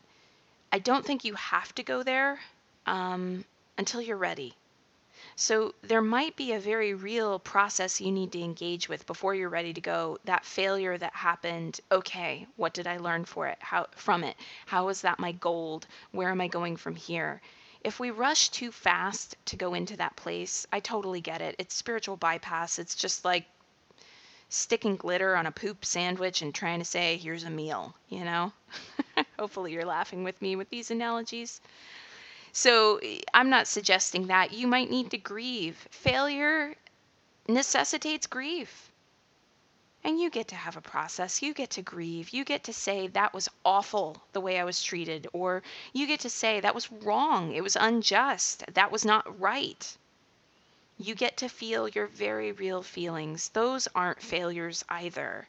I 0.71 0.79
don't 0.79 1.05
think 1.05 1.25
you 1.25 1.35
have 1.35 1.73
to 1.75 1.83
go 1.83 2.03
there 2.03 2.39
um, 2.85 3.45
until 3.77 4.01
you're 4.01 4.17
ready. 4.17 4.55
So 5.41 5.73
there 5.83 6.01
might 6.01 6.35
be 6.35 6.51
a 6.51 6.59
very 6.59 6.93
real 6.93 7.39
process 7.39 8.01
you 8.01 8.11
need 8.11 8.33
to 8.33 8.41
engage 8.41 8.89
with 8.89 9.07
before 9.07 9.33
you're 9.33 9.47
ready 9.47 9.71
to 9.71 9.79
go. 9.79 10.17
That 10.25 10.43
failure 10.43 10.97
that 10.97 11.15
happened, 11.15 11.79
okay, 11.89 12.45
what 12.57 12.73
did 12.73 12.87
I 12.87 12.97
learn 12.97 13.23
for 13.23 13.47
it? 13.47 13.57
How 13.61 13.87
from 13.91 14.25
it? 14.25 14.35
How 14.65 14.89
is 14.89 14.99
that 14.99 15.17
my 15.17 15.31
gold? 15.31 15.87
Where 16.11 16.29
am 16.29 16.41
I 16.41 16.49
going 16.49 16.75
from 16.75 16.97
here? 16.97 17.41
If 17.85 18.01
we 18.01 18.11
rush 18.11 18.49
too 18.49 18.69
fast 18.73 19.37
to 19.45 19.55
go 19.55 19.75
into 19.75 19.95
that 19.95 20.17
place, 20.17 20.67
I 20.73 20.81
totally 20.81 21.21
get 21.21 21.39
it. 21.39 21.55
It's 21.57 21.73
spiritual 21.73 22.17
bypass. 22.17 22.77
It's 22.77 22.95
just 22.95 23.23
like 23.23 23.45
sticking 24.49 24.97
glitter 24.97 25.37
on 25.37 25.45
a 25.45 25.53
poop 25.53 25.85
sandwich 25.85 26.41
and 26.41 26.53
trying 26.53 26.79
to 26.79 26.85
say, 26.85 27.15
here's 27.15 27.45
a 27.45 27.49
meal, 27.49 27.95
you 28.09 28.25
know? 28.25 28.51
Hopefully 29.39 29.71
you're 29.71 29.85
laughing 29.85 30.25
with 30.25 30.41
me 30.41 30.57
with 30.57 30.69
these 30.69 30.91
analogies. 30.91 31.61
So 32.51 32.99
I'm 33.33 33.49
not 33.49 33.67
suggesting 33.67 34.27
that. 34.27 34.53
You 34.53 34.67
might 34.67 34.89
need 34.89 35.11
to 35.11 35.17
grieve. 35.17 35.87
Failure 35.91 36.75
necessitates 37.47 38.27
grief. 38.27 38.91
And 40.03 40.19
you 40.19 40.29
get 40.29 40.47
to 40.47 40.55
have 40.55 40.77
a 40.77 40.81
process. 40.81 41.41
You 41.41 41.53
get 41.53 41.71
to 41.71 41.81
grieve. 41.81 42.29
You 42.29 42.45
get 42.45 42.63
to 42.63 42.73
say, 42.73 43.07
that 43.07 43.33
was 43.33 43.49
awful 43.65 44.23
the 44.31 44.39
way 44.39 44.57
I 44.59 44.63
was 44.63 44.81
treated. 44.81 45.27
Or 45.33 45.61
you 45.91 46.07
get 46.07 46.21
to 46.21 46.29
say, 46.29 46.59
that 46.61 46.75
was 46.75 46.91
wrong. 46.91 47.53
It 47.53 47.61
was 47.61 47.75
unjust. 47.75 48.63
That 48.73 48.91
was 48.91 49.03
not 49.03 49.39
right. 49.39 49.97
You 50.97 51.15
get 51.15 51.37
to 51.37 51.49
feel 51.49 51.87
your 51.87 52.07
very 52.07 52.51
real 52.51 52.81
feelings. 52.81 53.49
Those 53.49 53.87
aren't 53.93 54.21
failures 54.21 54.85
either. 54.89 55.47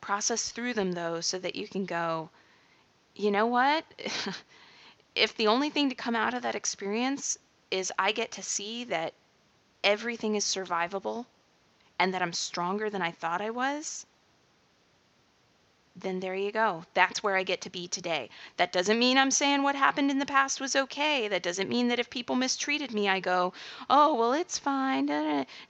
Process 0.00 0.50
through 0.50 0.74
them, 0.74 0.92
though, 0.92 1.20
so 1.20 1.38
that 1.38 1.56
you 1.56 1.68
can 1.68 1.86
go, 1.86 2.30
you 3.14 3.30
know 3.30 3.46
what? 3.46 3.84
if 5.14 5.36
the 5.36 5.48
only 5.48 5.70
thing 5.70 5.88
to 5.90 5.94
come 5.94 6.16
out 6.16 6.34
of 6.34 6.42
that 6.42 6.54
experience 6.54 7.38
is 7.70 7.92
I 7.98 8.12
get 8.12 8.32
to 8.32 8.42
see 8.42 8.84
that 8.84 9.14
everything 9.84 10.36
is 10.36 10.44
survivable 10.44 11.26
and 11.98 12.14
that 12.14 12.22
I'm 12.22 12.32
stronger 12.32 12.90
than 12.90 13.02
I 13.02 13.10
thought 13.10 13.40
I 13.40 13.50
was, 13.50 14.06
then 15.94 16.20
there 16.20 16.34
you 16.34 16.50
go. 16.50 16.84
That's 16.94 17.22
where 17.22 17.36
I 17.36 17.42
get 17.42 17.60
to 17.62 17.70
be 17.70 17.86
today. 17.86 18.30
That 18.56 18.72
doesn't 18.72 18.98
mean 18.98 19.18
I'm 19.18 19.30
saying 19.30 19.62
what 19.62 19.74
happened 19.74 20.10
in 20.10 20.18
the 20.18 20.24
past 20.24 20.60
was 20.60 20.74
okay. 20.74 21.28
That 21.28 21.42
doesn't 21.42 21.68
mean 21.68 21.88
that 21.88 21.98
if 21.98 22.08
people 22.08 22.34
mistreated 22.34 22.92
me, 22.92 23.08
I 23.10 23.20
go, 23.20 23.52
oh, 23.90 24.14
well, 24.14 24.32
it's 24.32 24.58
fine. 24.58 25.06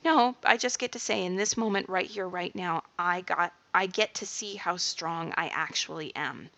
No, 0.05 0.37
I 0.45 0.57
just 0.57 0.79
get 0.79 0.93
to 0.93 1.01
say 1.01 1.25
in 1.25 1.35
this 1.35 1.57
moment 1.57 1.89
right 1.89 2.07
here, 2.07 2.29
right 2.29 2.55
now, 2.55 2.85
I 2.99 3.23
got, 3.23 3.53
I 3.75 3.87
get 3.87 4.15
to 4.15 4.27
see 4.27 4.55
how 4.55 4.77
strong 4.77 5.35
I 5.37 5.49
actually 5.49 6.15
am. 6.15 6.51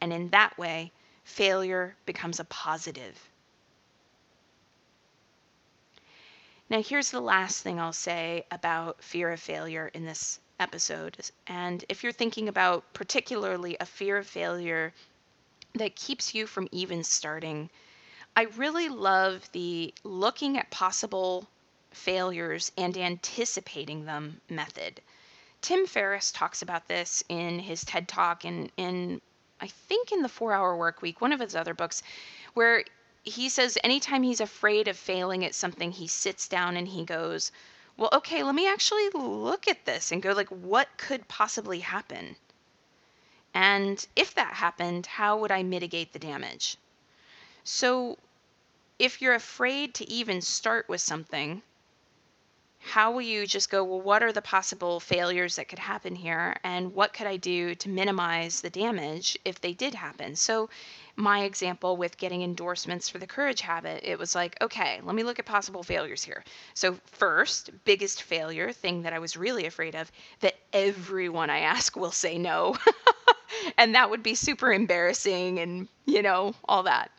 And 0.00 0.12
in 0.12 0.30
that 0.30 0.58
way, 0.58 0.90
failure 1.24 1.96
becomes 2.06 2.40
a 2.40 2.44
positive. 2.44 3.18
Now, 6.68 6.82
here's 6.82 7.10
the 7.10 7.20
last 7.20 7.62
thing 7.62 7.78
I'll 7.78 7.92
say 7.92 8.46
about 8.50 9.02
fear 9.02 9.30
of 9.32 9.40
failure 9.40 9.90
in 9.92 10.06
this 10.06 10.40
episode. 10.58 11.16
And 11.46 11.84
if 11.88 12.02
you're 12.02 12.12
thinking 12.12 12.48
about 12.48 12.92
particularly 12.94 13.76
a 13.78 13.86
fear 13.86 14.16
of 14.16 14.26
failure 14.26 14.94
that 15.74 15.96
keeps 15.96 16.34
you 16.34 16.46
from 16.46 16.68
even 16.72 17.04
starting, 17.04 17.68
I 18.34 18.44
really 18.56 18.88
love 18.88 19.46
the 19.52 19.92
looking 20.04 20.56
at 20.56 20.70
possible 20.70 21.46
failures 21.90 22.72
and 22.78 22.96
anticipating 22.96 24.06
them 24.06 24.40
method. 24.48 25.00
Tim 25.60 25.86
Ferriss 25.86 26.32
talks 26.32 26.62
about 26.62 26.88
this 26.88 27.22
in 27.28 27.58
his 27.58 27.84
TED 27.84 28.08
Talk 28.08 28.44
and 28.44 28.72
in 28.76 29.20
I 29.62 29.68
think 29.68 30.10
in 30.10 30.22
the 30.22 30.28
Four 30.28 30.52
Hour 30.52 30.76
Work 30.76 31.02
Week, 31.02 31.20
one 31.20 31.32
of 31.32 31.38
his 31.38 31.54
other 31.54 31.72
books, 31.72 32.02
where 32.54 32.84
he 33.22 33.48
says 33.48 33.78
anytime 33.84 34.24
he's 34.24 34.40
afraid 34.40 34.88
of 34.88 34.98
failing 34.98 35.44
at 35.44 35.54
something, 35.54 35.92
he 35.92 36.08
sits 36.08 36.48
down 36.48 36.76
and 36.76 36.88
he 36.88 37.04
goes, 37.04 37.52
Well, 37.96 38.10
okay, 38.12 38.42
let 38.42 38.56
me 38.56 38.66
actually 38.66 39.08
look 39.10 39.68
at 39.68 39.84
this 39.84 40.10
and 40.10 40.20
go, 40.20 40.32
like, 40.32 40.48
what 40.48 40.88
could 40.96 41.28
possibly 41.28 41.78
happen? 41.78 42.34
And 43.54 44.04
if 44.16 44.34
that 44.34 44.54
happened, 44.54 45.06
how 45.06 45.38
would 45.38 45.52
I 45.52 45.62
mitigate 45.62 46.12
the 46.12 46.18
damage? 46.18 46.76
So 47.62 48.18
if 48.98 49.22
you're 49.22 49.34
afraid 49.34 49.94
to 49.94 50.10
even 50.10 50.42
start 50.42 50.88
with 50.88 51.00
something, 51.00 51.62
how 52.84 53.12
will 53.12 53.22
you 53.22 53.46
just 53.46 53.70
go, 53.70 53.84
well, 53.84 54.00
what 54.00 54.22
are 54.22 54.32
the 54.32 54.42
possible 54.42 54.98
failures 54.98 55.56
that 55.56 55.68
could 55.68 55.78
happen 55.78 56.16
here? 56.16 56.56
And 56.64 56.92
what 56.92 57.12
could 57.12 57.28
I 57.28 57.36
do 57.36 57.76
to 57.76 57.88
minimize 57.88 58.60
the 58.60 58.70
damage 58.70 59.38
if 59.44 59.60
they 59.60 59.72
did 59.72 59.94
happen? 59.94 60.34
So, 60.34 60.68
my 61.14 61.44
example 61.44 61.96
with 61.96 62.18
getting 62.18 62.42
endorsements 62.42 63.08
for 63.08 63.18
the 63.18 63.26
courage 63.26 63.60
habit, 63.60 64.02
it 64.04 64.18
was 64.18 64.34
like, 64.34 64.56
okay, 64.60 65.00
let 65.04 65.14
me 65.14 65.22
look 65.22 65.38
at 65.38 65.46
possible 65.46 65.82
failures 65.82 66.24
here. 66.24 66.42
So, 66.74 66.98
first, 67.06 67.70
biggest 67.84 68.22
failure, 68.24 68.72
thing 68.72 69.02
that 69.02 69.12
I 69.12 69.20
was 69.20 69.36
really 69.36 69.66
afraid 69.66 69.94
of, 69.94 70.10
that 70.40 70.54
everyone 70.72 71.50
I 71.50 71.60
ask 71.60 71.96
will 71.96 72.10
say 72.10 72.36
no. 72.36 72.76
and 73.78 73.94
that 73.94 74.10
would 74.10 74.24
be 74.24 74.34
super 74.34 74.72
embarrassing 74.72 75.60
and, 75.60 75.88
you 76.06 76.22
know, 76.22 76.54
all 76.64 76.82
that. 76.82 77.12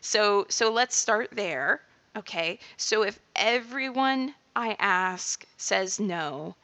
So, 0.00 0.46
so 0.48 0.72
let's 0.72 0.96
start 0.96 1.30
there. 1.32 1.80
Okay. 2.16 2.58
So 2.76 3.02
if 3.02 3.18
everyone 3.36 4.34
I 4.56 4.74
ask 4.78 5.46
says 5.58 6.00
no, 6.00 6.56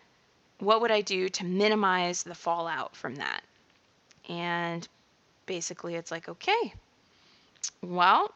what 0.58 0.80
would 0.80 0.90
I 0.90 1.02
do 1.02 1.28
to 1.28 1.44
minimize 1.44 2.22
the 2.22 2.34
fallout 2.34 2.96
from 2.96 3.16
that? 3.16 3.42
And 4.30 4.88
basically, 5.44 5.96
it's 5.96 6.10
like, 6.10 6.26
okay, 6.26 6.72
well, 7.82 8.32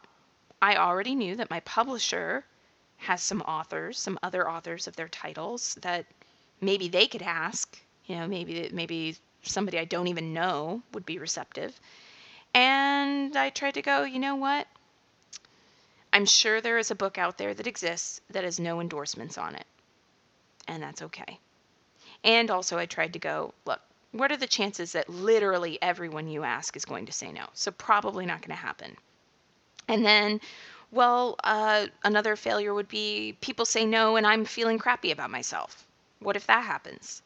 I 0.60 0.76
already 0.76 1.14
knew 1.14 1.36
that 1.36 1.48
my 1.48 1.60
publisher 1.60 2.44
has 2.98 3.22
some 3.22 3.40
authors, 3.42 3.98
some 3.98 4.18
other 4.22 4.48
authors 4.48 4.86
of 4.86 4.96
their 4.96 5.08
titles 5.08 5.76
that 5.80 6.04
maybe 6.60 6.88
they 6.88 7.06
could 7.06 7.22
ask. 7.22 7.80
You 8.04 8.16
know, 8.16 8.28
maybe 8.28 8.68
maybe 8.72 9.16
somebody 9.42 9.78
I 9.78 9.86
don't 9.86 10.08
even 10.08 10.34
know 10.34 10.82
would 10.92 11.06
be 11.06 11.18
receptive. 11.18 11.80
And 12.52 13.34
I 13.36 13.50
tried 13.50 13.74
to 13.74 13.82
go, 13.82 14.04
you 14.04 14.18
know 14.18 14.36
what? 14.36 14.66
I'm 16.16 16.24
sure 16.24 16.62
there 16.62 16.78
is 16.78 16.90
a 16.90 16.94
book 16.94 17.18
out 17.18 17.36
there 17.36 17.52
that 17.52 17.66
exists 17.66 18.22
that 18.30 18.44
has 18.44 18.58
no 18.58 18.80
endorsements 18.80 19.36
on 19.36 19.54
it. 19.54 19.66
And 20.66 20.82
that's 20.82 21.02
okay. 21.02 21.38
And 22.24 22.50
also, 22.50 22.78
I 22.78 22.86
tried 22.86 23.12
to 23.12 23.18
go, 23.18 23.52
look, 23.66 23.82
what 24.12 24.32
are 24.32 24.38
the 24.38 24.46
chances 24.46 24.92
that 24.92 25.10
literally 25.10 25.78
everyone 25.82 26.26
you 26.26 26.42
ask 26.42 26.74
is 26.74 26.86
going 26.86 27.04
to 27.04 27.12
say 27.12 27.32
no? 27.32 27.44
So, 27.52 27.70
probably 27.70 28.24
not 28.24 28.40
going 28.40 28.56
to 28.56 28.62
happen. 28.62 28.96
And 29.88 30.06
then, 30.06 30.40
well, 30.90 31.36
uh, 31.44 31.88
another 32.02 32.34
failure 32.34 32.72
would 32.72 32.88
be 32.88 33.36
people 33.42 33.66
say 33.66 33.84
no 33.84 34.16
and 34.16 34.26
I'm 34.26 34.46
feeling 34.46 34.78
crappy 34.78 35.10
about 35.10 35.28
myself. 35.28 35.86
What 36.20 36.34
if 36.34 36.46
that 36.46 36.64
happens? 36.64 37.20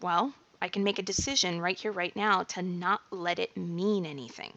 Well, 0.00 0.32
I 0.62 0.68
can 0.68 0.84
make 0.84 1.00
a 1.00 1.10
decision 1.10 1.60
right 1.60 1.76
here, 1.76 1.90
right 1.90 2.14
now 2.14 2.44
to 2.44 2.62
not 2.62 3.00
let 3.10 3.40
it 3.40 3.56
mean 3.56 4.06
anything. 4.06 4.56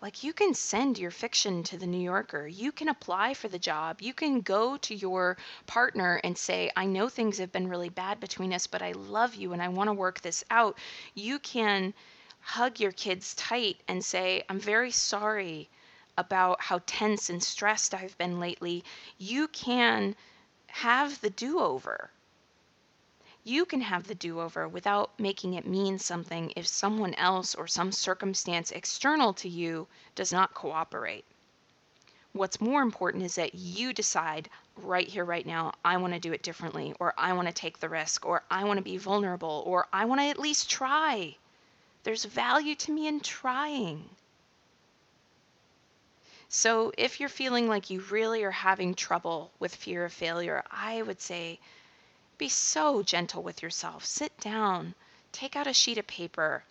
Like, 0.00 0.22
you 0.22 0.32
can 0.32 0.54
send 0.54 0.96
your 0.96 1.10
fiction 1.10 1.64
to 1.64 1.76
the 1.76 1.86
New 1.86 2.00
Yorker. 2.00 2.46
You 2.46 2.70
can 2.70 2.88
apply 2.88 3.34
for 3.34 3.48
the 3.48 3.58
job. 3.58 4.00
You 4.00 4.14
can 4.14 4.42
go 4.42 4.76
to 4.76 4.94
your 4.94 5.36
partner 5.66 6.20
and 6.22 6.38
say, 6.38 6.70
I 6.76 6.86
know 6.86 7.08
things 7.08 7.38
have 7.38 7.50
been 7.50 7.68
really 7.68 7.88
bad 7.88 8.20
between 8.20 8.52
us, 8.52 8.68
but 8.68 8.80
I 8.80 8.92
love 8.92 9.34
you 9.34 9.52
and 9.52 9.60
I 9.60 9.68
want 9.68 9.88
to 9.88 9.94
work 9.94 10.20
this 10.20 10.44
out. 10.50 10.78
You 11.14 11.40
can 11.40 11.94
hug 12.40 12.78
your 12.78 12.92
kids 12.92 13.34
tight 13.34 13.80
and 13.88 14.04
say, 14.04 14.44
I'm 14.48 14.60
very 14.60 14.92
sorry 14.92 15.68
about 16.16 16.60
how 16.60 16.80
tense 16.86 17.28
and 17.28 17.42
stressed 17.42 17.92
I've 17.92 18.16
been 18.18 18.38
lately. 18.38 18.84
You 19.18 19.48
can 19.48 20.14
have 20.68 21.20
the 21.20 21.30
do 21.30 21.58
over 21.58 22.10
you 23.48 23.64
can 23.64 23.80
have 23.80 24.06
the 24.06 24.14
do 24.14 24.40
over 24.40 24.68
without 24.68 25.18
making 25.18 25.54
it 25.54 25.66
mean 25.66 25.98
something 25.98 26.52
if 26.54 26.66
someone 26.66 27.14
else 27.14 27.54
or 27.54 27.66
some 27.66 27.90
circumstance 27.90 28.70
external 28.70 29.32
to 29.32 29.48
you 29.48 29.86
does 30.14 30.32
not 30.32 30.52
cooperate. 30.52 31.24
What's 32.34 32.60
more 32.60 32.82
important 32.82 33.24
is 33.24 33.36
that 33.36 33.54
you 33.54 33.94
decide 33.94 34.50
right 34.76 35.08
here, 35.08 35.24
right 35.24 35.46
now, 35.46 35.72
I 35.82 35.96
want 35.96 36.12
to 36.12 36.20
do 36.20 36.32
it 36.32 36.42
differently, 36.42 36.94
or 37.00 37.14
I 37.16 37.32
want 37.32 37.48
to 37.48 37.54
take 37.54 37.80
the 37.80 37.88
risk, 37.88 38.26
or 38.26 38.44
I 38.50 38.64
want 38.64 38.76
to 38.76 38.84
be 38.84 38.98
vulnerable, 38.98 39.62
or 39.66 39.86
I 39.92 40.04
want 40.04 40.20
to 40.20 40.26
at 40.26 40.38
least 40.38 40.70
try. 40.70 41.34
There's 42.04 42.26
value 42.26 42.74
to 42.76 42.92
me 42.92 43.08
in 43.08 43.20
trying. 43.20 44.10
So, 46.50 46.92
if 46.96 47.18
you're 47.18 47.28
feeling 47.28 47.66
like 47.66 47.90
you 47.90 48.00
really 48.10 48.44
are 48.44 48.50
having 48.50 48.94
trouble 48.94 49.50
with 49.58 49.74
fear 49.74 50.04
of 50.04 50.12
failure, 50.12 50.62
I 50.70 51.02
would 51.02 51.20
say 51.20 51.58
be 52.38 52.48
so 52.48 53.02
gentle 53.02 53.42
with 53.42 53.62
yourself. 53.62 54.04
Sit 54.04 54.38
down, 54.38 54.94
take 55.32 55.56
out 55.56 55.66
a 55.66 55.74
sheet 55.74 55.98
of 55.98 56.06
paper, 56.06 56.62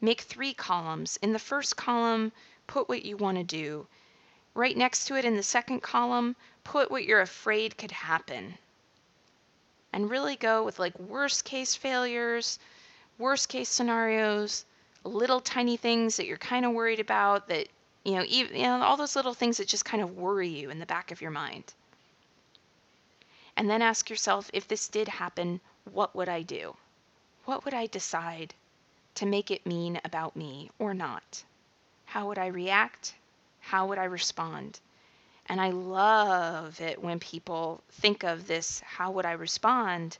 make 0.00 0.20
three 0.20 0.52
columns. 0.52 1.16
In 1.22 1.32
the 1.32 1.38
first 1.38 1.76
column, 1.76 2.32
put 2.66 2.88
what 2.88 3.04
you 3.04 3.16
want 3.16 3.38
to 3.38 3.44
do. 3.44 3.86
Right 4.54 4.76
next 4.76 5.06
to 5.06 5.16
it 5.16 5.24
in 5.24 5.36
the 5.36 5.42
second 5.42 5.80
column, 5.82 6.34
put 6.64 6.90
what 6.90 7.04
you're 7.04 7.20
afraid 7.20 7.78
could 7.78 7.92
happen. 7.92 8.58
And 9.92 10.10
really 10.10 10.36
go 10.36 10.64
with 10.64 10.78
like 10.78 10.98
worst 10.98 11.44
case 11.44 11.76
failures, 11.76 12.58
worst 13.18 13.48
case 13.48 13.68
scenarios, 13.68 14.64
little 15.04 15.40
tiny 15.40 15.76
things 15.76 16.16
that 16.16 16.26
you're 16.26 16.36
kind 16.36 16.66
of 16.66 16.72
worried 16.72 17.00
about 17.00 17.48
that, 17.48 17.68
you 18.04 18.16
know, 18.16 18.24
even, 18.26 18.56
you 18.56 18.62
know, 18.62 18.82
all 18.82 18.96
those 18.96 19.16
little 19.16 19.34
things 19.34 19.58
that 19.58 19.68
just 19.68 19.84
kind 19.84 20.02
of 20.02 20.16
worry 20.16 20.48
you 20.48 20.70
in 20.70 20.78
the 20.78 20.86
back 20.86 21.10
of 21.12 21.20
your 21.20 21.30
mind. 21.30 21.72
And 23.58 23.68
then 23.68 23.82
ask 23.82 24.08
yourself 24.08 24.50
if 24.54 24.68
this 24.68 24.88
did 24.88 25.08
happen, 25.08 25.60
what 25.84 26.14
would 26.14 26.28
I 26.28 26.42
do? 26.42 26.76
What 27.44 27.64
would 27.64 27.74
I 27.74 27.86
decide 27.86 28.54
to 29.16 29.26
make 29.26 29.50
it 29.50 29.66
mean 29.66 30.00
about 30.04 30.36
me 30.36 30.70
or 30.78 30.94
not? 30.94 31.42
How 32.06 32.28
would 32.28 32.38
I 32.38 32.46
react? 32.46 33.16
How 33.60 33.86
would 33.88 33.98
I 33.98 34.04
respond? 34.04 34.78
And 35.46 35.60
I 35.60 35.70
love 35.70 36.80
it 36.80 37.02
when 37.02 37.18
people 37.18 37.82
think 37.90 38.22
of 38.22 38.46
this, 38.46 38.78
how 38.80 39.10
would 39.10 39.26
I 39.26 39.32
respond, 39.32 40.18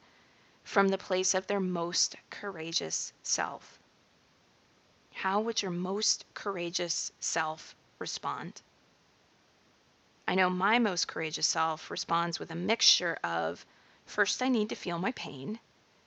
from 0.64 0.88
the 0.88 0.98
place 0.98 1.32
of 1.32 1.46
their 1.46 1.60
most 1.60 2.16
courageous 2.30 3.12
self. 3.22 3.78
How 5.14 5.40
would 5.40 5.62
your 5.62 5.70
most 5.70 6.26
courageous 6.34 7.12
self 7.20 7.76
respond? 8.00 8.60
I 10.28 10.34
know 10.34 10.50
my 10.50 10.78
most 10.78 11.08
courageous 11.08 11.46
self 11.46 11.90
responds 11.90 12.38
with 12.38 12.50
a 12.50 12.54
mixture 12.54 13.18
of 13.24 13.64
first, 14.04 14.42
I 14.42 14.50
need 14.50 14.68
to 14.68 14.74
feel 14.74 14.98
my 14.98 15.12
pain. 15.12 15.58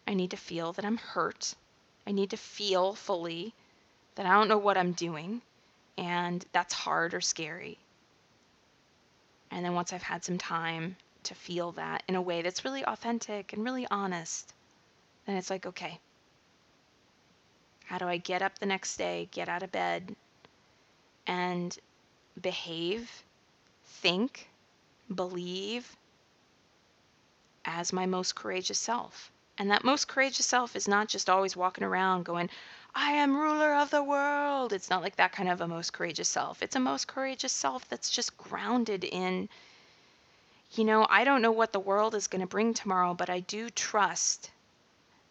I 0.06 0.14
need 0.14 0.30
to 0.30 0.38
feel 0.38 0.74
that 0.74 0.86
I'm 0.86 0.98
hurt. 0.98 1.56
I 2.06 2.12
need 2.12 2.30
to 2.30 2.38
feel 2.38 2.94
fully 2.94 3.56
that 4.14 4.28
I 4.28 4.34
don't 4.34 4.48
know 4.48 4.60
what 4.60 4.78
I'm 4.78 4.92
doing, 4.92 5.42
and 5.98 6.46
that's 6.52 6.72
hard 6.72 7.16
or 7.16 7.22
scary. 7.22 7.80
And 9.50 9.66
then 9.66 9.74
once 9.74 9.92
I've 9.92 10.04
had 10.04 10.24
some 10.24 10.38
time 10.38 10.98
to 11.24 11.34
feel 11.34 11.72
that 11.72 12.04
in 12.08 12.14
a 12.14 12.22
way 12.22 12.44
that's 12.44 12.64
really 12.64 12.86
authentic 12.86 13.54
and 13.54 13.64
really 13.64 13.88
honest, 13.90 14.54
then 15.26 15.36
it's 15.36 15.50
like, 15.50 15.66
okay, 15.66 16.00
how 17.86 17.98
do 17.98 18.06
I 18.06 18.18
get 18.18 18.44
up 18.44 18.60
the 18.60 18.68
next 18.68 18.98
day, 18.98 19.30
get 19.32 19.50
out 19.50 19.64
of 19.64 19.72
bed, 19.72 20.16
and 21.26 21.76
behave 22.40 23.24
think, 23.92 24.50
believe 25.14 25.96
as 27.66 27.94
my 27.94 28.06
most 28.06 28.36
courageous 28.36 28.80
self. 28.80 29.32
And 29.58 29.70
that 29.70 29.84
most 29.84 30.08
courageous 30.08 30.46
self 30.46 30.76
is 30.76 30.88
not 30.88 31.08
just 31.08 31.30
always 31.30 31.56
walking 31.56 31.84
around 31.84 32.26
going, 32.26 32.50
I 32.96 33.12
am 33.12 33.38
ruler 33.38 33.76
of 33.76 33.90
the 33.90 34.04
world. 34.04 34.74
It's 34.74 34.90
not 34.90 35.02
like 35.02 35.18
that 35.18 35.32
kind 35.32 35.50
of 35.50 35.62
a 35.62 35.68
most 35.68 35.94
courageous 35.94 36.30
self. 36.30 36.62
It's 36.64 36.76
a 36.76 36.80
most 36.80 37.08
courageous 37.08 37.54
self 37.54 37.88
that's 37.90 38.10
just 38.10 38.38
grounded 38.38 39.04
in, 39.04 39.50
you 40.74 40.84
know, 40.84 41.06
I 41.10 41.24
don't 41.24 41.42
know 41.42 41.52
what 41.52 41.74
the 41.74 41.80
world 41.80 42.16
is 42.16 42.28
going 42.28 42.42
to 42.42 42.48
bring 42.48 42.74
tomorrow, 42.74 43.14
but 43.14 43.30
I 43.30 43.42
do 43.42 43.70
trust 43.70 44.50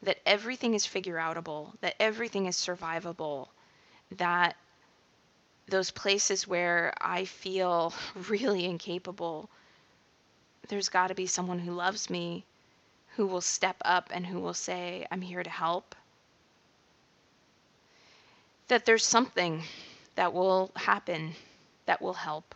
that 0.02 0.18
everything 0.24 0.74
is 0.74 0.86
figure 0.86 1.16
outable, 1.16 1.72
that 1.80 1.96
everything 2.00 2.46
is 2.46 2.56
survivable, 2.56 3.48
that 4.12 4.56
those 5.68 5.90
places 5.90 6.46
where 6.46 6.92
I 7.00 7.24
feel 7.24 7.94
really 8.28 8.64
incapable, 8.64 9.48
there's 10.68 10.88
got 10.88 11.08
to 11.08 11.14
be 11.14 11.26
someone 11.26 11.58
who 11.58 11.72
loves 11.72 12.10
me 12.10 12.44
who 13.16 13.26
will 13.26 13.40
step 13.40 13.76
up 13.84 14.08
and 14.12 14.24
who 14.24 14.38
will 14.38 14.54
say, 14.54 15.06
I'm 15.10 15.20
here 15.20 15.42
to 15.42 15.50
help. 15.50 15.94
That 18.68 18.84
there's 18.84 19.04
something 19.04 19.62
that 20.14 20.32
will 20.32 20.70
happen 20.76 21.32
that 21.86 22.00
will 22.00 22.14
help. 22.14 22.54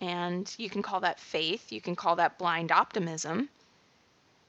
And 0.00 0.52
you 0.56 0.70
can 0.70 0.82
call 0.82 1.00
that 1.00 1.20
faith, 1.20 1.72
you 1.72 1.80
can 1.80 1.96
call 1.96 2.16
that 2.16 2.38
blind 2.38 2.72
optimism, 2.72 3.50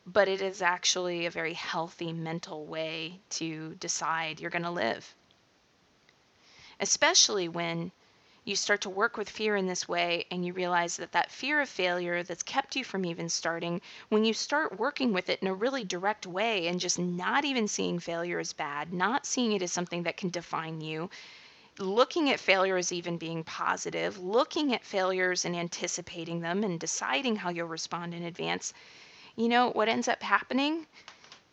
but 0.06 0.28
it 0.28 0.42
is 0.42 0.62
actually 0.62 1.26
a 1.26 1.32
very 1.32 1.54
healthy 1.54 2.14
mental 2.14 2.66
way 2.66 3.20
to 3.32 3.76
decide 3.80 4.40
you're 4.40 4.52
going 4.52 4.64
to 4.64 4.72
live 4.72 5.14
especially 6.82 7.48
when 7.48 7.92
you 8.44 8.56
start 8.56 8.82
to 8.82 8.90
work 8.90 9.18
with 9.18 9.30
fear 9.30 9.56
in 9.56 9.68
this 9.68 9.88
way 9.88 10.26
and 10.32 10.44
you 10.44 10.52
realize 10.52 10.98
that 10.98 11.12
that 11.12 11.32
fear 11.32 11.62
of 11.62 11.70
failure 11.70 12.24
that's 12.24 12.42
kept 12.42 12.76
you 12.76 12.84
from 12.84 13.06
even 13.06 13.30
starting 13.30 13.80
when 14.10 14.26
you 14.26 14.34
start 14.34 14.80
working 14.80 15.14
with 15.14 15.30
it 15.30 15.40
in 15.42 15.48
a 15.48 15.54
really 15.54 15.84
direct 15.84 16.26
way 16.26 16.68
and 16.68 16.80
just 16.80 16.98
not 16.98 17.46
even 17.46 17.68
seeing 17.68 18.00
failure 18.00 18.40
as 18.40 18.52
bad 18.52 18.92
not 18.92 19.28
seeing 19.28 19.52
it 19.52 19.62
as 19.62 19.72
something 19.72 20.04
that 20.04 20.18
can 20.18 20.30
define 20.30 20.82
you 20.82 21.08
looking 21.78 22.32
at 22.32 22.40
failure 22.40 22.78
as 22.78 22.92
even 22.92 23.18
being 23.18 23.44
positive 23.44 24.18
looking 24.18 24.74
at 24.74 24.84
failures 24.84 25.46
and 25.46 25.56
anticipating 25.56 26.42
them 26.42 26.64
and 26.64 26.80
deciding 26.80 27.36
how 27.36 27.50
you'll 27.50 27.68
respond 27.68 28.14
in 28.14 28.24
advance 28.24 28.74
you 29.36 29.48
know 29.48 29.70
what 29.70 29.88
ends 29.88 30.08
up 30.08 30.22
happening 30.24 30.86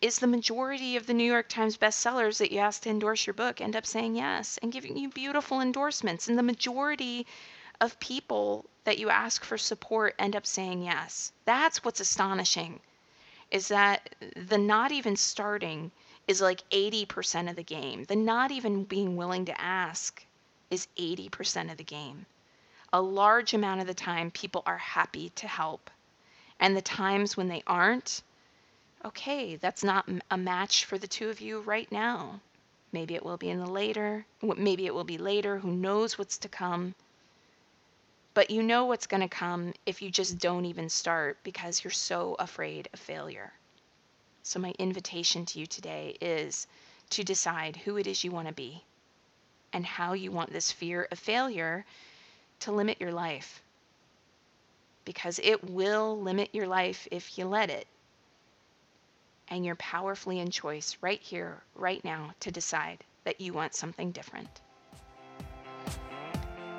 is 0.01 0.19
the 0.19 0.27
majority 0.27 0.95
of 0.95 1.05
the 1.05 1.13
New 1.13 1.29
York 1.29 1.49
Times 1.49 1.77
bestsellers 1.77 2.37
that 2.37 2.51
you 2.51 2.59
ask 2.59 2.83
to 2.83 2.89
endorse 2.89 3.27
your 3.27 3.33
book 3.33 3.59
end 3.59 3.75
up 3.75 3.85
saying 3.85 4.15
yes 4.15 4.57
and 4.61 4.71
giving 4.71 4.97
you 4.97 5.09
beautiful 5.09 5.59
endorsements. 5.59 6.27
And 6.27 6.37
the 6.37 6.43
majority 6.43 7.27
of 7.81 7.99
people 7.99 8.65
that 8.85 8.97
you 8.97 9.09
ask 9.09 9.43
for 9.43 9.57
support 9.57 10.15
end 10.17 10.35
up 10.35 10.45
saying 10.45 10.83
yes. 10.83 11.33
That's 11.45 11.83
what's 11.83 11.99
astonishing 11.99 12.79
is 13.51 13.67
that 13.69 14.15
the 14.35 14.57
not 14.57 14.91
even 14.91 15.15
starting 15.15 15.91
is 16.27 16.39
like 16.39 16.63
80% 16.69 17.49
of 17.49 17.55
the 17.55 17.63
game. 17.63 18.03
The 18.03 18.15
not 18.15 18.51
even 18.51 18.83
being 18.83 19.15
willing 19.17 19.45
to 19.45 19.61
ask 19.61 20.23
is 20.69 20.87
80% 20.97 21.71
of 21.71 21.77
the 21.77 21.83
game. 21.83 22.25
A 22.93 23.01
large 23.01 23.53
amount 23.53 23.81
of 23.81 23.87
the 23.87 23.93
time, 23.93 24.31
people 24.31 24.63
are 24.65 24.77
happy 24.77 25.29
to 25.35 25.47
help. 25.47 25.89
And 26.59 26.75
the 26.75 26.81
times 26.81 27.35
when 27.35 27.47
they 27.47 27.63
aren't, 27.65 28.21
okay, 29.05 29.55
that's 29.55 29.83
not 29.83 30.09
a 30.29 30.37
match 30.37 30.85
for 30.85 30.97
the 30.97 31.07
two 31.07 31.29
of 31.29 31.39
you 31.39 31.61
right 31.61 31.89
now. 31.91 32.41
Maybe 32.91 33.15
it 33.15 33.23
will 33.23 33.37
be 33.37 33.49
in 33.49 33.59
the 33.59 33.69
later, 33.69 34.25
maybe 34.41 34.85
it 34.85 34.93
will 34.93 35.03
be 35.03 35.17
later, 35.17 35.59
who 35.59 35.71
knows 35.71 36.17
what's 36.17 36.37
to 36.39 36.49
come. 36.49 36.95
But 38.33 38.49
you 38.49 38.63
know 38.63 38.85
what's 38.85 39.07
going 39.07 39.21
to 39.21 39.29
come 39.29 39.73
if 39.85 40.01
you 40.01 40.09
just 40.09 40.37
don't 40.37 40.65
even 40.65 40.89
start 40.89 41.37
because 41.43 41.83
you're 41.83 41.91
so 41.91 42.35
afraid 42.39 42.89
of 42.93 42.99
failure. 42.99 43.53
So, 44.43 44.59
my 44.59 44.73
invitation 44.79 45.45
to 45.47 45.59
you 45.59 45.65
today 45.65 46.17
is 46.19 46.67
to 47.11 47.23
decide 47.23 47.75
who 47.75 47.97
it 47.97 48.07
is 48.07 48.23
you 48.23 48.31
want 48.31 48.47
to 48.47 48.53
be 48.53 48.83
and 49.73 49.85
how 49.85 50.13
you 50.13 50.31
want 50.31 50.51
this 50.51 50.71
fear 50.71 51.07
of 51.11 51.19
failure 51.19 51.85
to 52.61 52.71
limit 52.71 52.99
your 52.99 53.11
life. 53.11 53.61
Because 55.05 55.39
it 55.43 55.69
will 55.69 56.19
limit 56.19 56.49
your 56.53 56.67
life 56.67 57.07
if 57.11 57.37
you 57.37 57.45
let 57.45 57.69
it 57.69 57.87
and 59.49 59.65
you're 59.65 59.75
powerfully 59.75 60.39
in 60.39 60.49
choice 60.49 60.97
right 61.01 61.21
here, 61.21 61.61
right 61.75 62.03
now, 62.03 62.31
to 62.39 62.51
decide 62.51 63.03
that 63.23 63.41
you 63.41 63.53
want 63.53 63.73
something 63.73 64.11
different. 64.11 64.61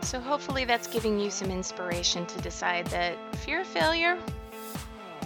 So, 0.02 0.18
hopefully, 0.18 0.64
that's 0.64 0.86
giving 0.86 1.20
you 1.20 1.30
some 1.30 1.50
inspiration 1.50 2.26
to 2.26 2.40
decide 2.40 2.86
that 2.86 3.16
fear 3.36 3.60
of 3.60 3.66
failure, 3.66 4.18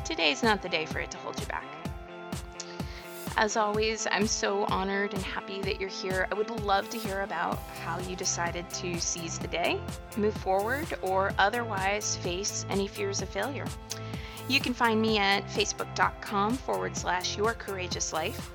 today's 0.05 0.43
not 0.43 0.63
the 0.63 0.69
day 0.69 0.85
for 0.85 0.99
it 0.99 1.11
to 1.13 1.19
hold 1.19 1.39
you 1.39 1.47
back. 1.47 1.65
As 3.37 3.57
always, 3.57 4.07
I'm 4.13 4.29
so 4.29 4.65
honored 4.67 5.13
and 5.13 5.23
happy 5.23 5.61
that 5.63 5.81
you're 5.81 5.91
here. 5.91 6.29
I 6.31 6.35
would 6.35 6.51
love 6.51 6.89
to 6.91 6.99
hear 6.99 7.23
about 7.23 7.59
how 7.83 7.99
you 8.01 8.15
decided 8.15 8.69
to 8.71 9.01
seize 9.01 9.41
the 9.41 9.49
day, 9.49 9.81
move 10.17 10.35
forward, 10.35 10.87
or 11.03 11.33
otherwise 11.37 12.17
face 12.17 12.65
any 12.71 12.87
fears 12.87 13.23
of 13.23 13.29
failure. 13.29 13.67
You 14.49 14.61
can 14.61 14.75
find 14.75 15.01
me 15.01 15.19
at 15.19 15.47
facebook.com 15.47 16.57
forward 16.59 16.97
slash 16.97 17.37
your 17.37 17.55
courageous 17.55 18.13
life, 18.13 18.51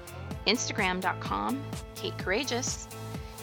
instagram.com, 0.46 1.64
Kate 1.96 2.18
Courageous. 2.18 2.88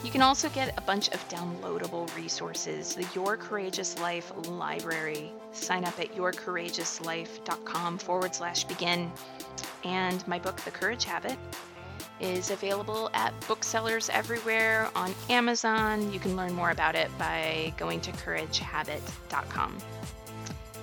You 0.04 0.11
can 0.11 0.22
also 0.22 0.48
get 0.50 0.76
a 0.78 0.80
bunch 0.82 1.09
of 1.09 1.28
downloadable 1.28 2.14
resources, 2.14 2.94
the 2.94 3.06
Your 3.14 3.37
Courageous 3.37 3.98
Life 3.98 4.30
library. 4.48 5.32
Sign 5.52 5.85
up 5.85 5.98
at 5.98 6.14
yourcourageouslife.com 6.14 7.98
forward 7.98 8.35
slash 8.35 8.64
begin. 8.64 9.11
And 9.82 10.26
my 10.28 10.38
book, 10.38 10.56
The 10.61 10.70
Courage 10.70 11.04
Habit, 11.04 11.37
is 12.20 12.50
available 12.50 13.11
at 13.14 13.35
booksellers 13.48 14.09
everywhere 14.11 14.88
on 14.94 15.12
Amazon. 15.28 16.12
You 16.12 16.20
can 16.20 16.37
learn 16.37 16.52
more 16.54 16.70
about 16.70 16.94
it 16.94 17.11
by 17.18 17.72
going 17.76 18.00
to 18.02 18.12
couragehabit.com. 18.12 19.76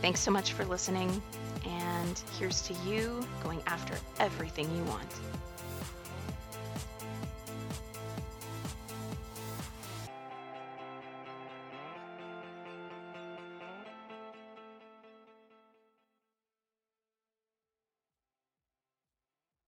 Thanks 0.02 0.20
so 0.20 0.32
much 0.32 0.52
for 0.52 0.66
listening, 0.66 1.22
and 2.04 2.22
here's 2.38 2.62
to 2.62 2.74
you 2.86 3.26
going 3.42 3.62
after 3.66 3.96
everything 4.20 4.70
you 4.76 4.84
want. 4.84 5.10